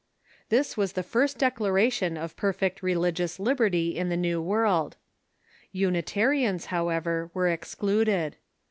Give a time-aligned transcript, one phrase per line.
[0.49, 4.97] This was the first declaration of per fect religious liberty in the New World.
[5.75, 8.37] L^nitarians, however, were excluded.